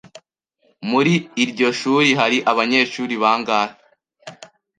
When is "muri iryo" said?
0.89-1.69